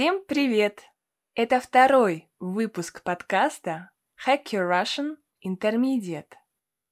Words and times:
Всем 0.00 0.24
привет! 0.24 0.80
Это 1.34 1.60
второй 1.60 2.30
выпуск 2.38 3.02
подкаста 3.02 3.90
Hack 4.26 4.44
Your 4.44 4.66
Russian 4.66 5.18
Intermediate. 5.46 6.32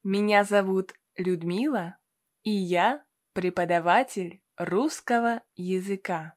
Меня 0.03 0.45
зовут 0.45 0.93
Людмила, 1.17 1.97
и 2.43 2.51
я 2.51 3.03
преподаватель 3.33 4.43
русского 4.59 5.41
языка. 5.55 6.35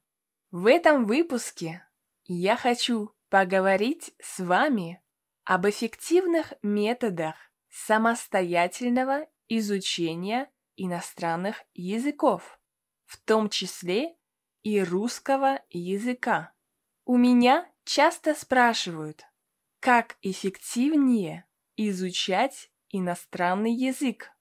В 0.52 0.66
этом 0.66 1.08
выпуске 1.08 1.86
я 2.24 2.56
хочу 2.56 3.14
поговорить 3.28 4.16
с 4.22 4.40
вами 4.40 5.04
об 5.44 5.68
эффективных 5.68 6.54
методах 6.62 7.36
самостоятельного 7.68 9.28
изучения 9.50 10.50
иностранных 10.78 11.66
языков, 11.74 12.62
в 13.08 13.18
том 13.18 13.50
числе 13.50 14.16
и 14.64 14.82
русского 14.82 15.60
языка. 15.70 16.54
У 17.06 17.18
меня 17.18 17.68
часто 17.84 18.36
спрашивают, 18.36 19.26
как 19.80 20.18
эффективнее 20.22 21.48
изучать 21.76 22.72
иностранный 22.90 23.74
язык. 23.74 24.32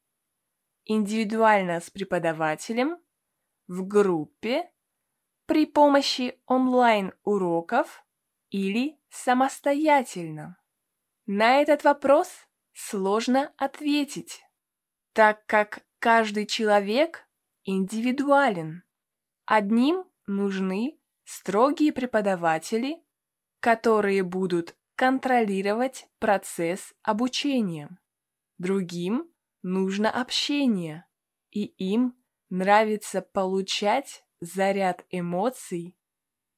Индивидуально 0.85 1.81
с 1.81 1.89
преподавателем, 1.89 2.99
в 3.67 3.87
группе, 3.87 4.71
при 5.47 5.65
помощи 5.65 6.39
онлайн-уроков 6.47 8.05
или 8.51 9.01
самостоятельно. 9.09 10.59
На 11.27 11.63
этот 11.63 11.85
вопрос 11.85 12.29
сложно 12.73 13.55
ответить, 13.57 14.43
так 15.13 15.47
как 15.47 15.85
каждый 15.99 16.47
человек 16.47 17.27
индивидуален. 17.65 18.83
Одним 19.47 20.05
нужны 20.27 20.99
строгие 21.24 21.93
преподаватели, 21.93 23.02
которые 23.60 24.23
будут 24.23 24.76
контролировать 24.96 26.09
процесс 26.18 26.95
обучения. 27.02 27.99
Другим 28.59 29.30
нужно 29.62 30.10
общение, 30.10 31.07
и 31.51 31.65
им 31.65 32.15
нравится 32.51 33.23
получать 33.23 34.24
заряд 34.40 35.04
эмоций 35.10 35.96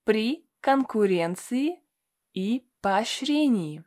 при 0.05 0.49
конкуренции 0.61 1.83
и 2.33 2.69
поощрении. 2.81 3.85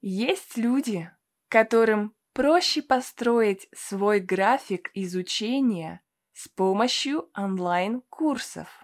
Есть 0.00 0.56
люди, 0.56 1.10
которым 1.48 2.14
проще 2.32 2.82
построить 2.82 3.68
свой 3.74 4.20
график 4.20 4.90
изучения 4.94 6.02
с 6.32 6.48
помощью 6.48 7.30
онлайн-курсов. 7.36 8.81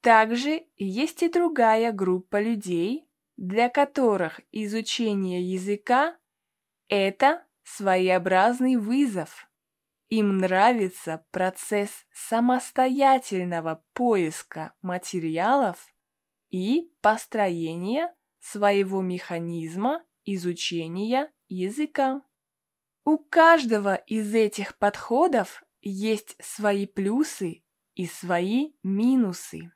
Также 0.00 0.66
есть 0.76 1.22
и 1.22 1.28
другая 1.28 1.92
группа 1.92 2.40
людей, 2.40 3.06
для 3.36 3.68
которых 3.68 4.40
изучение 4.50 5.42
языка– 5.42 6.16
это 6.88 7.46
своеобразный 7.64 8.76
вызов. 8.76 9.46
Им 10.08 10.38
нравится 10.38 11.24
процесс 11.30 11.90
самостоятельного 12.12 13.84
поиска 13.92 14.74
материалов 14.82 15.86
и 16.48 16.92
построения 17.00 18.14
своего 18.40 19.02
механизма 19.02 20.04
изучения 20.24 21.30
языка. 21.48 22.22
У 23.04 23.18
каждого 23.18 23.94
из 23.94 24.34
этих 24.34 24.78
подходов 24.78 25.62
есть 25.80 26.36
свои 26.42 26.86
плюсы 26.86 27.62
и 27.94 28.06
свои 28.06 28.72
минусы. 28.82 29.72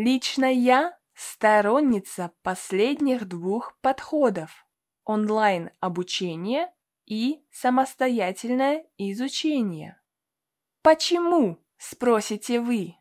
Лично 0.00 0.44
я 0.44 0.96
сторонница 1.12 2.30
последних 2.42 3.26
двух 3.26 3.76
подходов– 3.80 4.64
онлайн-обучение 5.04 6.72
и 7.04 7.44
самостоятельное 7.50 8.86
изучение. 8.96 10.00
Почему, 10.82 11.58
спросите 11.78 12.60
вы? 12.60 12.94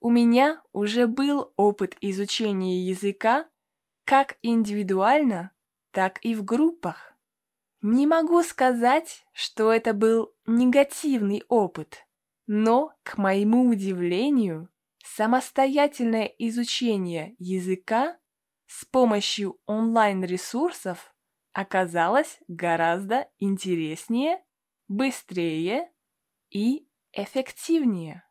У 0.00 0.10
меня 0.10 0.62
уже 0.74 1.06
был 1.06 1.54
опыт 1.56 1.96
изучения 2.02 2.84
языка 2.84 3.48
как 4.04 4.36
индивидуально, 4.42 5.52
так 5.90 6.22
и 6.22 6.34
в 6.34 6.44
группах. 6.44 7.14
Не 7.80 8.06
могу 8.06 8.42
сказать, 8.42 9.24
что 9.32 9.72
это 9.72 9.94
был 9.94 10.34
негативный 10.44 11.44
опыт, 11.48 12.06
но, 12.46 12.92
к 13.04 13.16
моему 13.16 13.70
удивлению, 13.70 14.68
самостоятельное 15.04 16.26
изучение 16.38 17.34
языка 17.38 18.18
с 18.66 18.84
помощью 18.84 19.58
онлайн-ресурсов 19.66 21.14
оказалось 21.52 22.38
гораздо 22.46 23.28
интереснее, 23.38 24.44
быстрее 24.88 25.90
и 26.50 26.88
эффективнее. 27.12 28.24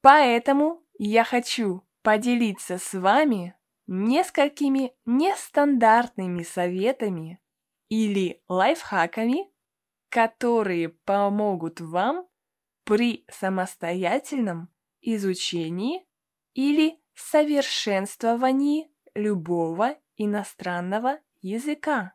Поэтому 0.00 0.84
я 0.98 1.24
хочу 1.24 1.86
поделиться 2.02 2.78
с 2.78 2.94
вами 2.98 3.54
несколькими 3.86 4.92
нестандартными 5.04 6.42
советами 6.42 7.40
или 7.88 8.42
лайфхаками, 8.48 9.50
которые 10.08 10.88
помогут 10.88 11.80
вам 11.80 12.26
при 12.84 13.24
самостоятельном 13.30 14.68
изучении 15.00 16.06
или 16.54 17.00
совершенствовании 17.14 18.90
любого 19.14 19.98
иностранного 20.16 21.20
языка. 21.40 22.14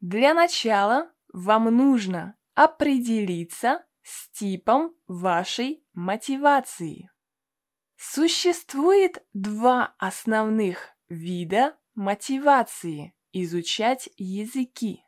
Для 0.00 0.34
начала 0.34 1.12
вам 1.32 1.64
нужно 1.64 2.36
определиться 2.54 3.84
с 4.02 4.28
типом 4.30 4.94
вашей 5.06 5.84
мотивации. 5.92 7.10
Существует 7.96 9.24
два 9.32 9.94
основных 9.98 10.90
вида 11.08 11.78
мотивации 11.94 13.14
изучать 13.32 14.08
языки. 14.16 15.04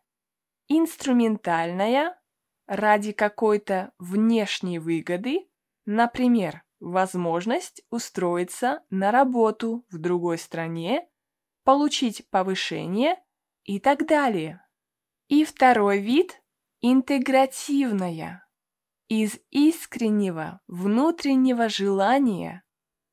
Инструментальная 0.69 2.19
ради 2.67 3.13
какой-то 3.13 3.93
внешней 3.99 4.79
выгоды, 4.79 5.49
например, 5.85 6.64
возможность 6.81 7.83
устроиться 7.91 8.83
на 8.91 9.11
работу 9.11 9.85
в 9.91 9.99
другой 9.99 10.39
стране, 10.39 11.09
получить 11.65 12.29
повышение 12.31 13.23
и 13.65 13.81
так 13.81 14.07
далее. 14.07 14.65
И 15.29 15.45
второй 15.45 16.01
вид– 16.01 16.43
интегративная, 16.81 18.45
из 19.09 19.39
искреннего 19.51 20.61
внутреннего 20.67 21.69
желания 21.69 22.65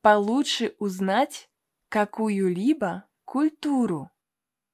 получше 0.01 0.75
узнать 0.79 1.49
какую-либо 1.89 3.05
культуру. 3.25 4.09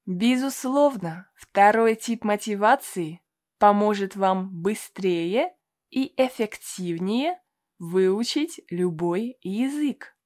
Безусловно, 0.06 1.30
второй 1.34 1.96
тип 1.96 2.24
мотивации 2.24 3.20
поможет 3.58 4.16
вам 4.16 4.48
быстрее 4.62 5.54
и 5.90 6.14
эффективнее 6.16 7.42
выучить 7.78 8.60
любой 8.70 9.38
язык. 9.42 10.16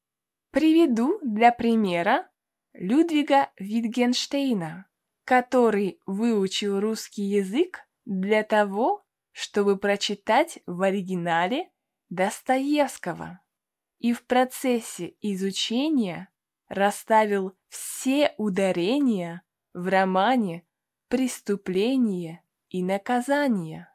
Приведу 0.50 1.18
для 1.22 1.52
примера 1.52 2.30
Людвига 2.72 3.50
Витгенштейна, 3.58 4.86
который 5.24 6.00
выучил 6.06 6.80
русский 6.80 7.22
язык 7.22 7.80
для 8.04 8.42
того, 8.42 9.04
чтобы 9.32 9.78
прочитать 9.78 10.60
в 10.66 10.82
оригинале 10.82 11.70
Достоевского. 12.08 13.40
И 13.99 14.12
в 14.12 14.26
процессе 14.26 15.14
изучения 15.20 16.28
расставил 16.69 17.56
все 17.69 18.34
ударения 18.37 19.43
в 19.72 19.88
романе 19.88 20.66
«Преступление 21.08 22.43
и 22.69 22.82
наказание». 22.82 23.88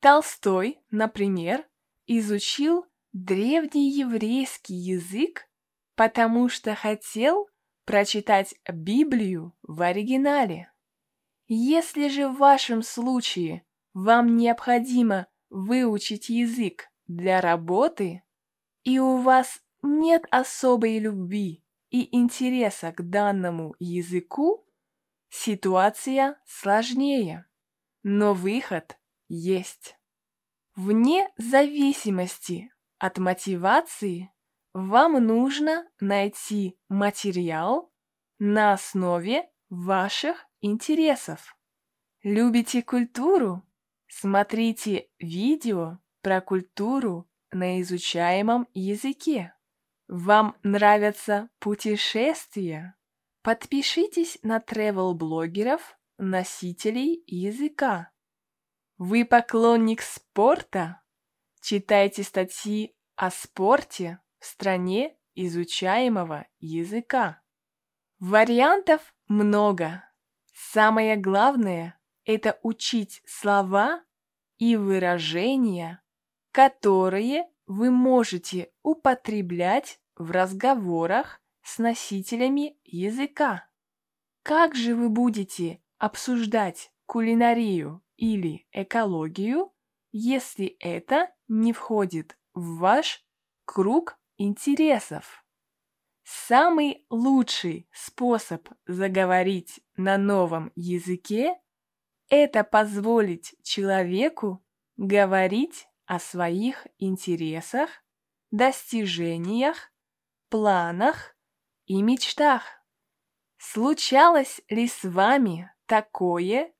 Толстой, 0.00 0.80
например, 0.90 1.66
изучил 2.06 2.86
древнееврейский 3.16 4.76
язык, 4.76 5.48
потому 5.94 6.50
что 6.50 6.74
хотел 6.74 7.48
прочитать 7.86 8.54
Библию 8.70 9.56
в 9.62 9.80
оригинале. 9.80 10.70
Если 11.48 12.08
же 12.08 12.28
в 12.28 12.36
вашем 12.36 12.82
случае 12.82 13.64
вам 13.94 14.36
необходимо 14.36 15.28
выучить 15.48 16.28
язык 16.28 16.90
для 17.06 17.40
работы, 17.40 18.22
и 18.84 18.98
у 18.98 19.16
вас 19.16 19.62
нет 19.80 20.26
особой 20.30 20.98
любви 20.98 21.64
и 21.88 22.14
интереса 22.14 22.92
к 22.92 23.08
данному 23.08 23.74
языку, 23.78 24.68
ситуация 25.30 26.38
сложнее, 26.44 27.46
но 28.02 28.34
выход 28.34 28.98
есть. 29.28 29.96
Вне 30.74 31.30
зависимости 31.38 32.70
от 32.98 33.18
мотивации 33.18 34.30
вам 34.72 35.24
нужно 35.24 35.88
найти 36.00 36.78
материал 36.88 37.92
на 38.38 38.72
основе 38.72 39.48
ваших 39.70 40.46
интересов. 40.60 41.56
Любите 42.22 42.82
культуру? 42.82 43.62
Смотрите 44.06 45.08
видео 45.18 45.98
про 46.20 46.40
культуру 46.40 47.28
на 47.50 47.80
изучаемом 47.80 48.68
языке. 48.74 49.54
Вам 50.08 50.56
нравятся 50.62 51.48
путешествия? 51.58 52.96
Подпишитесь 53.42 54.38
на 54.42 54.58
travel-блогеров, 54.58 55.80
носителей 56.18 57.22
языка. 57.26 58.10
Вы 58.98 59.24
поклонник 59.24 60.02
спорта? 60.02 61.02
Читайте 61.68 62.22
статьи 62.22 62.94
о 63.16 63.28
спорте 63.28 64.20
в 64.38 64.46
стране 64.46 65.16
изучаемого 65.34 66.46
языка. 66.60 67.42
Вариантов 68.20 69.12
много. 69.26 70.08
Самое 70.54 71.16
главное– 71.16 71.98
это 72.24 72.56
учить 72.62 73.20
слова 73.26 74.04
и 74.58 74.76
выражения, 74.76 76.00
которые 76.52 77.48
вы 77.66 77.90
можете 77.90 78.70
употреблять 78.84 79.98
в 80.14 80.30
разговорах 80.30 81.40
с 81.62 81.78
носителями 81.78 82.78
языка. 82.84 83.68
Как 84.44 84.76
же 84.76 84.94
вы 84.94 85.08
будете 85.08 85.82
обсуждать 85.98 86.92
кулинарию 87.06 88.04
или 88.14 88.68
экологию, 88.70 89.72
если 90.16 90.76
это 90.80 91.30
не 91.46 91.72
входит 91.72 92.38
в 92.54 92.78
ваш 92.78 93.24
круг 93.64 94.18
интересов? 94.38 95.44
Самый 96.24 97.06
лучший 97.10 97.88
способ 97.92 98.68
заговорить 98.86 99.80
на 99.96 100.16
новом 100.16 100.72
языке– 100.74 101.54
это 102.28 102.64
позволить 102.64 103.54
человеку 103.62 104.64
говорить 104.96 105.86
о 106.06 106.18
своих 106.18 106.86
интересах, 106.98 107.90
достижениях, 108.50 109.92
планах 110.48 111.36
и 111.84 112.02
мечтах. 112.02 112.62
Случалось 113.58 114.60
ли 114.68 114.88
с 114.88 115.04
вами 115.04 115.70
такое, 115.86 116.72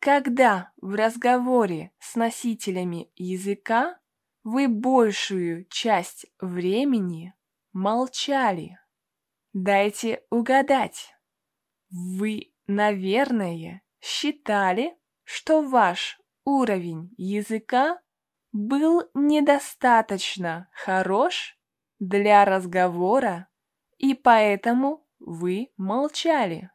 когда 0.00 0.72
в 0.80 0.94
разговоре 0.94 1.92
с 1.98 2.14
носителями 2.14 3.10
языка 3.16 3.98
вы 4.44 4.68
большую 4.68 5.64
часть 5.66 6.26
времени 6.40 7.34
молчали? 7.72 8.78
Дайте 9.52 10.22
угадать. 10.30 11.14
Вы, 11.90 12.52
наверное, 12.66 13.82
считали, 14.00 14.96
что 15.24 15.62
ваш 15.62 16.20
уровень 16.44 17.12
языка 17.16 18.00
был 18.52 19.08
недостаточно 19.14 20.68
хорош 20.72 21.58
для 21.98 22.44
разговора, 22.44 23.48
и 23.98 24.14
поэтому 24.14 25.06
вы 25.18 25.72
молчали. 25.76 26.70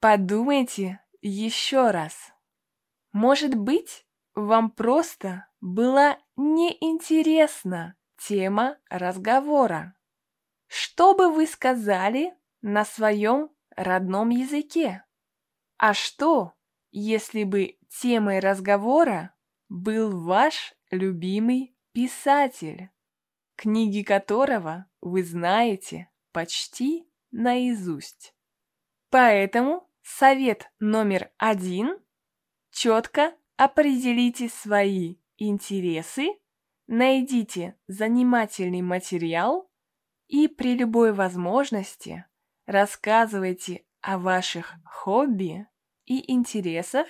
Подумайте 0.00 1.00
еще 1.20 1.90
раз. 1.90 2.32
Может 3.12 3.54
быть, 3.54 4.06
вам 4.34 4.70
просто 4.70 5.48
была 5.60 6.18
неинтересна 6.36 7.96
тема 8.18 8.78
разговора. 8.88 9.96
Что 10.66 11.14
бы 11.14 11.32
вы 11.32 11.46
сказали 11.46 12.34
на 12.60 12.84
своем 12.84 13.50
родном 13.74 14.30
языке? 14.30 15.04
А 15.78 15.94
что, 15.94 16.52
если 16.90 17.44
бы 17.44 17.78
темой 17.88 18.40
разговора 18.40 19.34
был 19.68 20.24
ваш 20.24 20.74
любимый 20.90 21.74
писатель, 21.92 22.90
книги 23.56 24.02
которого 24.02 24.86
вы 25.00 25.22
знаете 25.22 26.10
почти 26.32 27.08
наизусть? 27.30 28.34
Поэтому 29.10 29.87
совет 30.08 30.70
номер 30.80 31.30
один– 31.36 31.98
четко 32.70 33.34
определите 33.56 34.48
свои 34.48 35.16
интересы, 35.36 36.28
найдите 36.86 37.76
занимательный 37.86 38.80
материал 38.80 39.70
и 40.26 40.48
при 40.48 40.76
любой 40.76 41.12
возможности 41.12 42.24
рассказывайте 42.64 43.84
о 44.00 44.18
ваших 44.18 44.74
хобби 44.84 45.66
и 46.06 46.32
интересах 46.32 47.06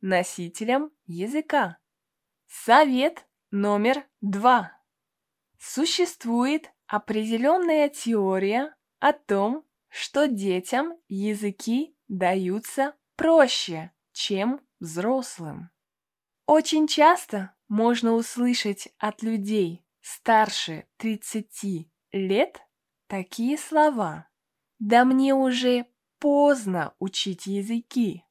носителям 0.00 0.90
языка. 1.06 1.78
Совет 2.46 3.26
номер 3.50 4.04
два. 4.20 4.72
Существует 5.58 6.70
определенная 6.86 7.88
теория 7.88 8.74
о 8.98 9.12
том, 9.12 9.64
что 9.88 10.26
детям 10.26 10.98
языки 11.08 11.96
даются 12.12 12.94
проще, 13.16 13.90
чем 14.12 14.60
взрослым. 14.80 15.70
Очень 16.46 16.86
часто 16.86 17.54
можно 17.68 18.12
услышать 18.12 18.88
от 18.98 19.22
людей 19.22 19.82
старше 20.02 20.86
30 20.98 21.88
лет 22.12 22.60
такие 23.06 23.56
слова. 23.56 24.28
Да 24.78 25.06
мне 25.06 25.34
уже 25.34 25.86
поздно 26.18 26.94
учить 26.98 27.46
языки. 27.46 28.24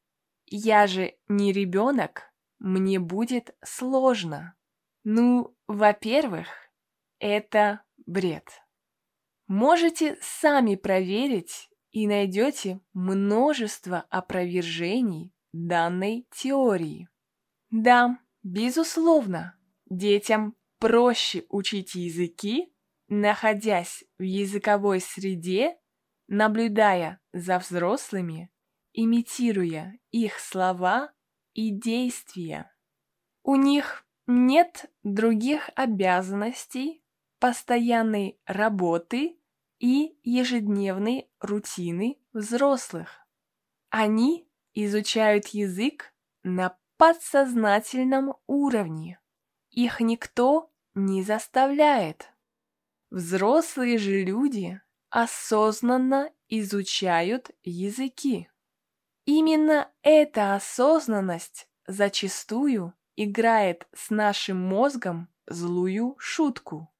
Я 0.45 0.85
же 0.85 1.15
не 1.27 1.51
ребенок, 1.51 2.31
мне 2.59 2.99
будет 2.99 3.55
сложно. 3.63 4.55
Ну, 5.03 5.57
во-первых, 5.67 6.47
это 7.17 7.81
бред. 8.05 8.47
Можете 9.47 10.19
сами 10.21 10.75
проверить 10.75 11.70
и 11.91 12.07
найдете 12.07 12.79
множество 12.93 14.05
опровержений 14.09 15.33
данной 15.51 16.27
теории. 16.31 17.09
Да, 17.69 18.19
безусловно, 18.43 19.57
детям 19.89 20.55
проще 20.79 21.45
учить 21.49 21.95
языки, 21.95 22.73
находясь 23.07 24.03
в 24.17 24.23
языковой 24.23 25.01
среде, 25.01 25.77
наблюдая 26.27 27.19
за 27.33 27.59
взрослыми 27.59 28.51
имитируя 28.93 29.97
их 30.11 30.39
слова 30.39 31.13
и 31.53 31.71
действия. 31.71 32.71
У 33.43 33.55
них 33.55 34.05
нет 34.27 34.91
других 35.03 35.69
обязанностей, 35.75 37.03
постоянной 37.39 38.39
работы 38.45 39.39
и 39.81 40.15
ежедневной 40.21 41.27
рутины 41.39 42.19
взрослых. 42.33 43.25
Они 43.89 44.47
изучают 44.75 45.47
язык 45.47 46.13
на 46.43 46.77
подсознательном 46.97 48.35
уровне. 48.45 49.19
Их 49.71 49.99
никто 49.99 50.71
не 50.93 51.23
заставляет. 51.23 52.31
Взрослые 53.09 53.97
же 53.97 54.23
люди 54.23 54.79
осознанно 55.09 56.31
изучают 56.47 57.49
языки. 57.63 58.49
Именно 59.25 59.91
эта 60.03 60.53
осознанность 60.53 61.67
зачастую 61.87 62.93
играет 63.15 63.87
с 63.95 64.11
нашим 64.11 64.57
мозгом 64.61 65.27
злую 65.47 66.15
шутку. 66.19 66.93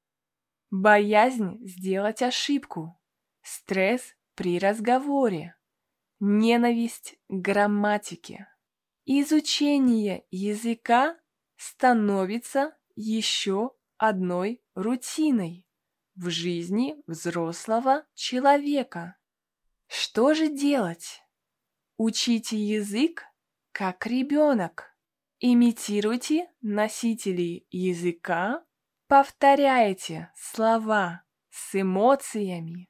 Боязнь 0.74 1.58
сделать 1.66 2.22
ошибку, 2.22 2.98
стресс 3.42 4.16
при 4.34 4.58
разговоре, 4.58 5.54
ненависть 6.18 7.18
к 7.28 7.34
грамматике. 7.34 8.48
Изучение 9.04 10.24
языка 10.30 11.18
становится 11.56 12.74
еще 12.94 13.72
одной 13.98 14.64
рутиной 14.74 15.66
в 16.14 16.30
жизни 16.30 16.96
взрослого 17.06 18.06
человека. 18.14 19.18
Что 19.88 20.32
же 20.32 20.48
делать? 20.48 21.20
Учите 21.98 22.56
язык 22.56 23.24
как 23.72 24.06
ребенок. 24.06 24.96
Имитируйте 25.38 26.50
носителей 26.62 27.66
языка, 27.70 28.64
повторяйте 29.12 30.32
слова 30.34 31.22
с 31.50 31.78
эмоциями, 31.78 32.88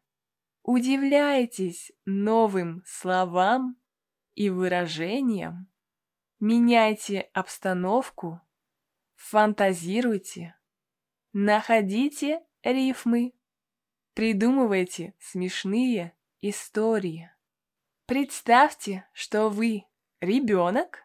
удивляйтесь 0.62 1.90
новым 2.04 2.84
словам 2.86 3.76
и 4.36 4.48
выражениям, 4.48 5.68
меняйте 6.38 7.22
обстановку, 7.32 8.40
фантазируйте, 9.16 10.54
находите 11.32 12.46
рифмы, 12.62 13.34
Придумывайте 14.14 15.14
смешные 15.18 16.16
истории. 16.40 17.32
Представьте, 18.06 19.08
что 19.12 19.48
вы 19.48 19.86
ребенок, 20.20 21.02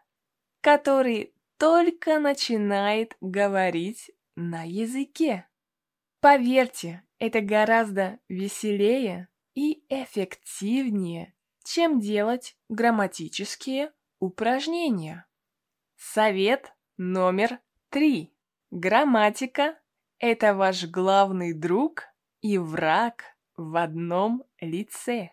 который 0.60 1.34
только 1.56 2.20
начинает 2.20 3.16
говорить 3.20 4.12
на 4.38 4.62
языке. 4.62 5.48
Поверьте, 6.20 7.02
это 7.18 7.40
гораздо 7.40 8.20
веселее 8.28 9.28
и 9.54 9.84
эффективнее, 9.88 11.34
чем 11.64 11.98
делать 11.98 12.56
грамматические 12.68 13.92
упражнения. 14.20 15.26
Совет 15.96 16.72
номер 16.96 17.58
три. 17.90 18.32
Грамматика– 18.70 19.78
это 20.18 20.54
ваш 20.54 20.86
главный 20.86 21.52
друг 21.52 22.04
и 22.40 22.58
враг 22.58 23.24
в 23.56 23.76
одном 23.76 24.44
лице. 24.60 25.32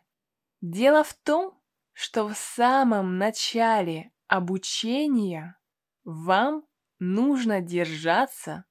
Дело 0.62 1.04
в 1.04 1.14
том, 1.14 1.62
что 1.92 2.28
в 2.28 2.36
самом 2.36 3.20
начале 3.20 4.12
обучения 4.28 5.60
вам 6.04 6.66
нужно 6.98 7.62
держаться 7.62 8.66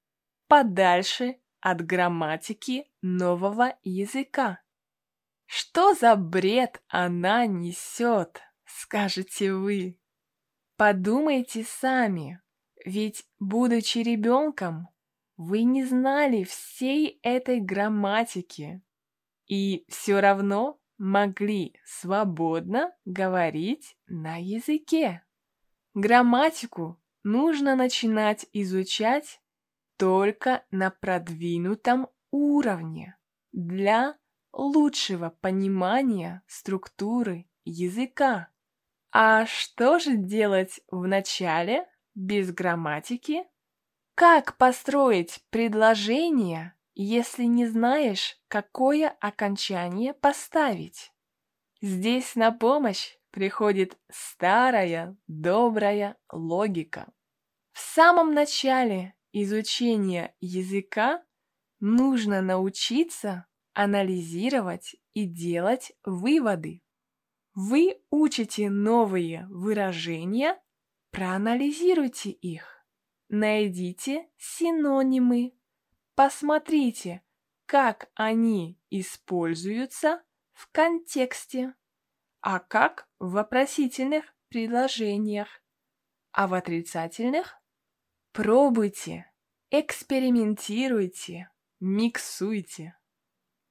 подальше 0.49 1.37
от 1.61 1.85
грамматики 1.85 2.91
нового 3.03 3.77
языка. 3.83 4.61
Что 5.47 5.95
за 5.95 6.17
бред 6.17 6.83
она 6.89 7.47
несет, 7.47 8.41
скажете 8.65 9.53
вы? 9.53 9.99
Подумайте 10.77 11.65
сами, 11.65 12.41
ведь, 12.85 13.25
будучи 13.39 13.99
ребенком, 13.99 14.89
вы 15.37 15.63
не 15.63 15.85
знали 15.85 16.45
всей 16.45 17.19
этой 17.23 17.61
грамматики 17.61 18.83
и 19.47 19.85
все 19.89 20.21
равно 20.21 20.81
могли 20.99 21.75
свободно 21.85 22.93
говорить 23.05 23.97
на 24.07 24.37
языке. 24.37 25.23
Грамматику 25.95 27.01
нужно 27.23 27.77
начинать 27.77 28.47
изучать 28.53 29.41
только 29.97 30.65
на 30.71 30.91
продвинутом 30.91 32.09
уровне 32.31 33.17
для 33.53 34.17
лучшего 34.53 35.31
понимания 35.41 36.43
структуры 36.47 37.47
языка. 37.65 38.49
А 39.13 39.47
что 39.47 39.99
же 39.99 40.17
делать 40.17 40.81
в 40.91 41.07
начале 41.07 41.87
без 42.15 42.53
грамматики? 42.53 43.45
Как 44.15 44.57
построить 44.57 45.45
предложение, 45.51 46.75
если 46.95 47.45
не 47.45 47.67
знаешь, 47.67 48.37
какое 48.49 49.09
окончание 49.21 50.15
поставить? 50.15 51.13
Здесь 51.81 52.37
на 52.37 52.53
помощь 52.53 53.17
приходит 53.31 53.99
старая 54.11 55.17
добрая 55.27 56.17
логика. 56.31 57.13
В 57.73 57.81
самом 57.81 58.33
начале 58.33 59.15
изучения 59.35 60.35
языка 60.41 61.25
нужно 61.81 62.41
научиться 62.41 63.47
анализировать 63.73 64.95
и 65.13 65.27
делать 65.27 65.93
выводы. 66.05 66.83
Вы 67.55 68.01
учите 68.11 68.71
новые 68.71 69.47
выражения, 69.51 70.63
проанализируйте 71.11 72.31
их. 72.31 72.87
Найдите 73.29 74.29
синонимы. 74.37 75.57
Посмотрите, 76.15 77.23
как 77.67 78.11
они 78.15 78.81
используются 78.91 80.23
в 80.53 80.71
контексте, 80.71 81.75
а 82.41 82.61
как 82.61 83.09
в 83.19 83.33
вопросительных 83.33 84.33
предложениях, 84.49 85.49
а 86.31 86.47
в 86.47 86.55
отрицательных 86.55 87.61
пробуйте, 88.35 89.31
экспериментируйте, 89.71 91.51
миксуйте. 91.79 92.99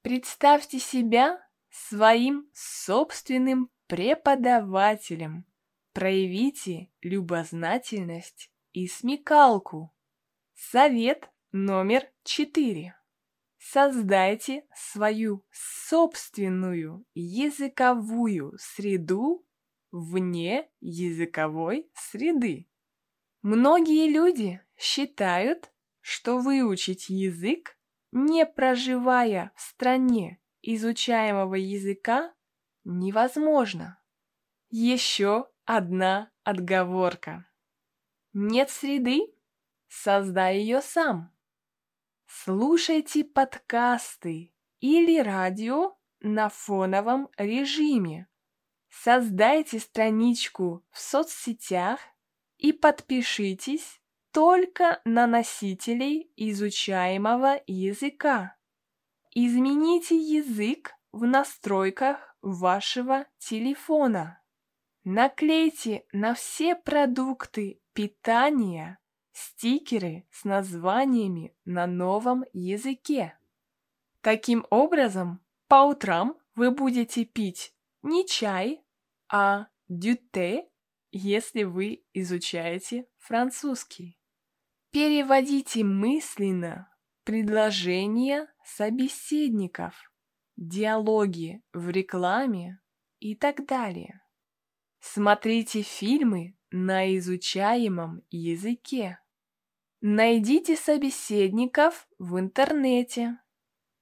Представьте 0.00 0.78
себя 0.78 1.38
своим 1.68 2.48
собственным 2.54 3.70
преподавателем. 3.86 5.44
Проявите 5.92 6.90
любознательность 7.02 8.50
и 8.72 8.86
смекалку. 8.86 9.94
Совет 10.54 11.30
номер 11.52 12.08
четыре. 12.22 12.96
Создайте 13.58 14.66
свою 14.74 15.44
собственную 15.52 17.04
языковую 17.12 18.56
среду 18.58 19.46
вне 19.90 20.70
языковой 20.80 21.90
среды. 21.94 22.66
Многие 23.44 24.08
люди 24.08 24.62
считают, 24.74 25.70
что 26.00 26.38
выучить 26.38 27.10
язык 27.10 27.76
не 28.10 28.46
проживая 28.46 29.52
в 29.54 29.60
стране 29.60 30.40
изучаемого 30.62 31.56
языка, 31.56 32.32
невозможно. 32.84 34.00
Еще 34.70 35.46
одна 35.66 36.30
отговорка. 36.42 37.46
Нет 38.32 38.70
среды? 38.70 39.20
Создай 39.88 40.60
ее 40.60 40.80
сам. 40.80 41.30
Слушайте 42.24 43.24
подкасты 43.24 44.54
или 44.80 45.20
радио 45.20 45.98
на 46.20 46.48
фоновом 46.48 47.28
режиме. 47.36 48.26
Создайте 48.88 49.80
страничку 49.80 50.82
в 50.88 50.98
соцсетях 50.98 52.00
и 52.58 52.72
подпишитесь 52.72 54.00
только 54.32 55.00
на 55.04 55.26
носителей 55.26 56.32
изучаемого 56.36 57.60
языка. 57.66 58.56
Измените 59.32 60.16
язык 60.16 60.94
в 61.12 61.24
настройках 61.24 62.36
вашего 62.42 63.26
телефона. 63.38 64.40
Наклейте 65.04 66.04
на 66.12 66.34
все 66.34 66.74
продукты 66.74 67.80
питания 67.92 68.98
стикеры 69.32 70.26
с 70.30 70.44
названиями 70.44 71.54
на 71.64 71.86
новом 71.86 72.44
языке. 72.52 73.36
Таким 74.20 74.66
образом, 74.70 75.40
по 75.68 75.84
утрам 75.84 76.36
вы 76.54 76.70
будете 76.70 77.24
пить 77.24 77.74
не 78.02 78.26
чай, 78.26 78.82
а 79.28 79.66
дюте, 79.88 80.68
если 81.16 81.62
вы 81.62 82.04
изучаете 82.12 83.06
французский. 83.18 84.18
Переводите 84.90 85.84
мысленно 85.84 86.92
предложения 87.22 88.48
собеседников, 88.64 89.94
диалоги 90.56 91.62
в 91.72 91.88
рекламе 91.90 92.80
и 93.20 93.36
так 93.36 93.64
далее. 93.64 94.22
Смотрите 94.98 95.82
фильмы 95.82 96.56
на 96.72 97.16
изучаемом 97.16 98.22
языке. 98.30 99.20
Найдите 100.00 100.74
собеседников 100.76 102.08
в 102.18 102.40
интернете. 102.40 103.38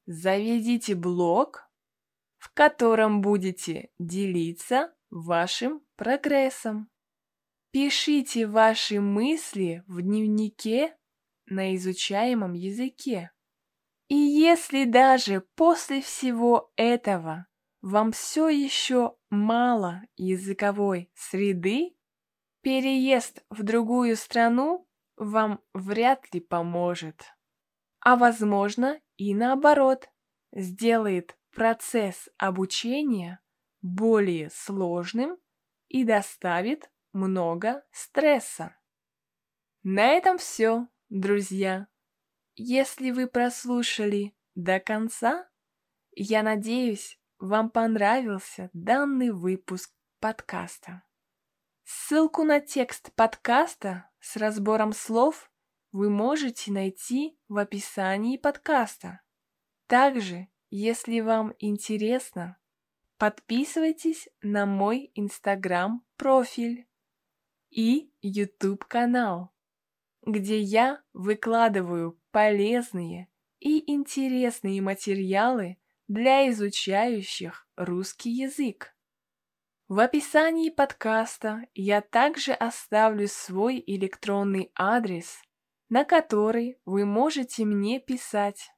Заведите 0.07 0.95
блог, 0.95 1.69
в 2.39 2.53
котором 2.55 3.21
будете 3.21 3.91
делиться 3.99 4.95
вашим 5.11 5.83
прогрессом. 5.97 6.92
Пишите 7.73 8.47
ваши 8.47 9.01
мысли 9.01 9.83
в 9.87 10.03
дневнике 10.03 10.95
на 11.47 11.75
изучаемом 11.75 12.53
языке. 12.53 13.31
И 14.09 14.15
если 14.15 14.85
даже 14.85 15.41
после 15.55 16.03
всего 16.03 16.71
этого 16.77 17.47
вам 17.81 18.13
все 18.13 18.51
еще 18.51 19.17
мало 19.31 20.03
языковой 20.17 21.11
среды, 21.15 21.97
переезд 22.61 23.43
в 23.49 23.63
другую 23.63 24.17
страну 24.17 24.87
вам 25.17 25.59
вряд 25.73 26.31
ли 26.35 26.41
поможет. 26.41 27.23
А 28.01 28.17
возможно 28.17 29.01
и 29.17 29.35
наоборот, 29.35 30.11
сделает 30.53 31.39
процесс 31.55 32.29
обучения 32.37 33.41
более 33.81 34.51
сложным 34.51 35.39
и 35.89 36.05
доставит 36.05 36.92
много 37.13 37.85
стресса. 37.91 38.77
На 39.83 40.09
этом 40.09 40.39
все, 40.39 40.89
друзья. 41.09 41.89
Если 42.55 43.11
вы 43.11 43.27
прослушали 43.27 44.35
до 44.55 44.81
конца, 44.81 45.49
я 46.13 46.43
надеюсь, 46.43 47.19
вам 47.39 47.71
понравился 47.71 48.71
данный 48.73 49.31
выпуск 49.31 49.93
подкаста. 50.21 51.03
Ссылку 51.85 52.45
на 52.45 52.61
текст 52.61 53.13
подкаста 53.15 54.11
с 54.21 54.37
разбором 54.37 54.93
слов 54.93 55.51
вы 55.91 56.11
можете 56.11 56.71
найти 56.73 57.39
в 57.49 57.59
описании 57.59 58.37
подкаста. 58.37 59.23
Также 59.87 60.49
если 60.75 61.21
вам 61.21 61.55
интересно, 61.59 62.57
подписывайтесь 63.19 64.27
на 64.41 64.65
мой 64.65 65.11
инстаграм-профиль 65.15 66.89
и 67.73 68.13
YouTube-канал, 68.21 69.51
где 70.23 70.61
я 70.61 71.03
выкладываю 71.15 72.21
полезные 72.31 73.29
и 73.61 73.91
интересные 73.91 74.83
материалы 74.83 75.79
для 76.07 76.51
изучающих 76.51 77.67
русский 77.77 78.31
язык. 78.31 78.95
В 79.89 80.01
описании 80.01 80.69
подкаста 80.69 81.67
я 81.75 82.03
также 82.03 82.53
оставлю 82.53 83.27
свой 83.27 83.83
электронный 83.87 84.71
адрес, 84.75 85.43
на 85.89 86.05
который 86.05 86.79
вы 86.85 87.07
можете 87.07 87.65
мне 87.65 88.01
писать. 88.01 88.71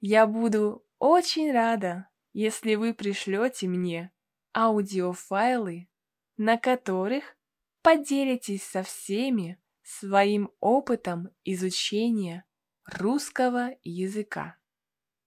Я 0.00 0.26
буду 0.26 0.84
очень 0.98 1.52
рада, 1.52 2.08
если 2.32 2.74
вы 2.74 2.94
пришлете 2.94 3.68
мне 3.68 4.12
аудиофайлы, 4.54 5.88
на 6.36 6.56
которых 6.58 7.36
поделитесь 7.82 8.62
со 8.62 8.82
всеми 8.82 9.60
своим 9.82 10.50
опытом 10.60 11.30
изучения 11.44 12.44
русского 12.84 13.76
языка. 13.82 14.56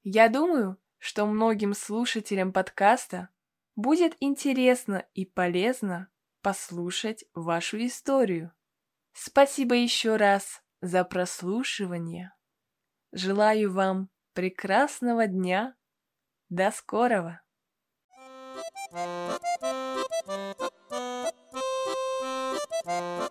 Я 0.03 0.29
думаю, 0.29 0.77
что 0.97 1.25
многим 1.25 1.73
слушателям 1.73 2.53
подкаста 2.53 3.29
будет 3.75 4.15
интересно 4.19 5.05
и 5.13 5.25
полезно 5.25 6.09
послушать 6.41 7.25
вашу 7.33 7.83
историю. 7.85 8.51
Спасибо 9.13 9.75
еще 9.75 10.15
раз 10.15 10.61
за 10.81 11.03
прослушивание. 11.03 12.33
Желаю 13.11 13.71
вам 13.71 14.09
прекрасного 14.33 15.27
дня. 15.27 15.75
До 16.49 16.71
скорого! 16.71 17.41
Bye. 22.85 23.24